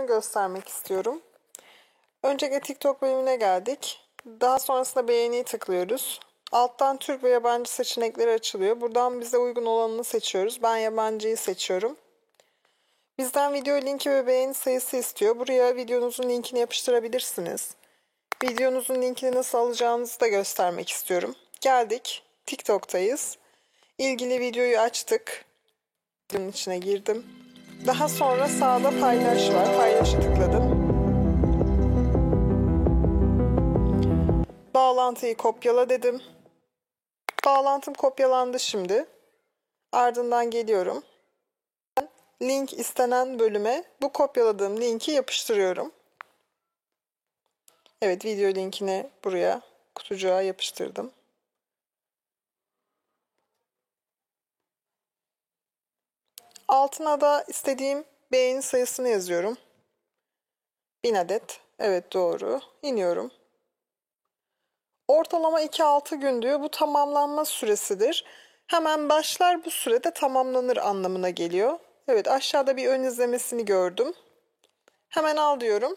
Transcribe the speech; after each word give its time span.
ayarlarını 0.00 0.06
göstermek 0.06 0.68
istiyorum. 0.68 1.20
Öncelikle 2.22 2.60
TikTok 2.60 3.02
bölümüne 3.02 3.36
geldik. 3.36 4.00
Daha 4.26 4.58
sonrasında 4.58 5.08
beğeniyi 5.08 5.44
tıklıyoruz. 5.44 6.20
Alttan 6.52 6.96
Türk 6.96 7.24
ve 7.24 7.30
yabancı 7.30 7.72
seçenekleri 7.72 8.30
açılıyor. 8.30 8.80
Buradan 8.80 9.20
bize 9.20 9.38
uygun 9.38 9.66
olanını 9.66 10.04
seçiyoruz. 10.04 10.62
Ben 10.62 10.76
yabancıyı 10.76 11.36
seçiyorum. 11.36 11.96
Bizden 13.18 13.52
video 13.52 13.76
linki 13.76 14.10
ve 14.10 14.26
beğeni 14.26 14.54
sayısı 14.54 14.96
istiyor. 14.96 15.38
Buraya 15.38 15.76
videonuzun 15.76 16.28
linkini 16.28 16.60
yapıştırabilirsiniz. 16.60 17.74
Videonuzun 18.44 19.02
linkini 19.02 19.32
nasıl 19.34 19.58
alacağınızı 19.58 20.20
da 20.20 20.28
göstermek 20.28 20.88
istiyorum. 20.88 21.34
Geldik. 21.60 22.22
TikTok'tayız. 22.46 23.38
İlgili 23.98 24.40
videoyu 24.40 24.78
açtık. 24.78 25.44
Bunun 26.32 26.48
içine 26.48 26.78
girdim. 26.78 27.49
Daha 27.86 28.08
sonra 28.08 28.48
sağda 28.48 29.00
paylaş 29.00 29.50
var. 29.50 29.76
Paylaşa 29.76 30.20
tıkladım. 30.20 30.90
Bağlantıyı 34.74 35.36
kopyala 35.36 35.88
dedim. 35.88 36.22
Bağlantım 37.46 37.94
kopyalandı 37.94 38.60
şimdi. 38.60 39.06
Ardından 39.92 40.50
geliyorum. 40.50 41.02
Link 42.42 42.72
istenen 42.72 43.38
bölüme 43.38 43.84
bu 44.02 44.12
kopyaladığım 44.12 44.80
linki 44.80 45.10
yapıştırıyorum. 45.10 45.92
Evet 48.02 48.24
video 48.24 48.54
linkini 48.54 49.10
buraya 49.24 49.60
kutucuğa 49.94 50.42
yapıştırdım. 50.42 51.10
Altına 56.70 57.20
da 57.20 57.44
istediğim 57.48 58.04
beğeni 58.32 58.62
sayısını 58.62 59.08
yazıyorum. 59.08 59.56
1000 61.04 61.14
adet. 61.14 61.60
Evet 61.78 62.12
doğru. 62.12 62.60
İniyorum. 62.82 63.30
Ortalama 65.08 65.62
2-6 65.62 66.16
gün 66.16 66.42
diyor. 66.42 66.60
Bu 66.60 66.68
tamamlanma 66.68 67.44
süresidir. 67.44 68.24
Hemen 68.66 69.08
başlar 69.08 69.64
bu 69.64 69.70
sürede 69.70 70.10
tamamlanır 70.10 70.76
anlamına 70.76 71.30
geliyor. 71.30 71.78
Evet 72.08 72.28
aşağıda 72.28 72.76
bir 72.76 72.86
ön 72.88 73.02
izlemesini 73.02 73.64
gördüm. 73.64 74.14
Hemen 75.08 75.36
al 75.36 75.60
diyorum. 75.60 75.96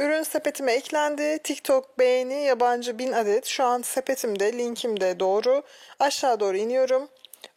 Ürün 0.00 0.22
sepetime 0.22 0.72
eklendi. 0.72 1.38
TikTok 1.44 1.98
beğeni 1.98 2.42
yabancı 2.42 2.98
1000 2.98 3.12
adet. 3.12 3.46
Şu 3.46 3.64
an 3.64 3.82
sepetimde, 3.82 4.52
linkimde 4.52 5.20
doğru. 5.20 5.62
Aşağı 5.98 6.40
doğru 6.40 6.56
iniyorum. 6.56 7.08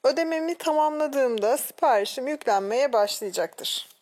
Ödememi 0.06 0.56
tamamladığımda 0.56 1.58
siparişim 1.58 2.28
yüklenmeye 2.28 2.94
başlayacaktır. 2.94 3.95